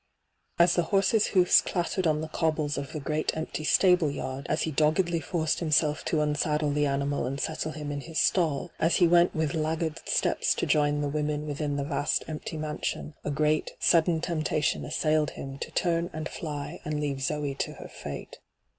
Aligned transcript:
As 0.57 0.73
the 0.73 0.81
horse's 0.89 1.27
hoofe 1.35 1.63
clattered 1.63 2.07
on 2.07 2.21
the 2.21 2.27
cobbles 2.27 2.75
of 2.75 2.91
the 2.91 2.99
great 2.99 3.37
empty 3.37 3.63
stable 3.63 4.09
yard, 4.09 4.47
as 4.49 4.63
he 4.63 4.71
doggedly 4.71 5.19
forced 5.19 5.59
himself 5.59 6.03
to 6.05 6.21
unsaddle 6.21 6.71
the 6.71 6.87
animal 6.87 7.27
and 7.27 7.39
settle 7.39 7.73
him 7.73 7.91
in 7.91 8.01
his 8.01 8.19
stall, 8.19 8.71
as 8.79 8.95
he 8.95 9.07
went 9.07 9.35
with 9.35 9.51
lag^i^d 9.51 9.51
hyGoo>^lc 9.53 9.61
ENTRAPPED 9.61 10.07
29 10.07 10.15
steps 10.17 10.55
to 10.55 10.65
join 10.65 11.01
the 11.01 11.07
women 11.07 11.45
within 11.45 11.75
the 11.75 11.83
vast 11.83 12.23
empty 12.27 12.57
mansioQ, 12.57 13.13
a 13.23 13.29
great, 13.29 13.73
sudden 13.79 14.21
temptation 14.21 14.85
assailed 14.85 15.29
him 15.37 15.59
to 15.59 15.69
turn 15.69 16.09
and 16.13 16.27
fly 16.27 16.79
and 16.83 16.99
leave 16.99 17.21
Zoe 17.21 17.53
to 17.53 17.73
her 17.73 17.91
&te. 18.03 18.27